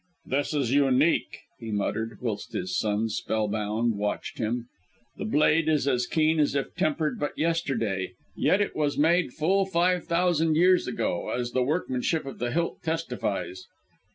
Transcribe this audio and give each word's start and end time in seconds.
"This 0.25 0.51
is 0.55 0.73
unique," 0.73 1.41
he 1.59 1.69
muttered, 1.71 2.17
whilst 2.21 2.53
his 2.53 2.75
son, 2.75 3.07
spellbound, 3.07 3.97
watched 3.99 4.39
him; 4.39 4.65
"the 5.17 5.25
blade 5.25 5.69
is 5.69 5.87
as 5.87 6.07
keen 6.07 6.39
as 6.39 6.55
if 6.55 6.73
tempered 6.73 7.19
but 7.19 7.37
yesterday; 7.37 8.13
yet 8.35 8.61
it 8.61 8.75
was 8.75 8.97
made 8.97 9.31
full 9.31 9.63
five 9.63 10.05
thousand 10.05 10.55
years 10.55 10.87
ago, 10.87 11.29
as 11.29 11.51
the 11.51 11.61
workmanship 11.61 12.25
of 12.25 12.39
the 12.39 12.49
hilt 12.51 12.81
testifies. 12.81 13.67